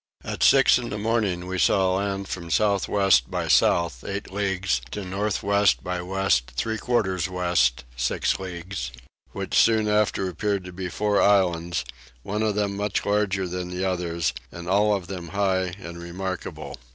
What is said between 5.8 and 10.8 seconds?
by west three quarters west six leagues, which soon after appeared to